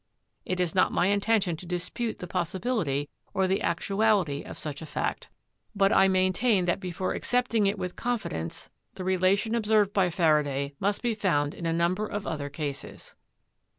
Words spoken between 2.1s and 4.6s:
the possibility or the actuality of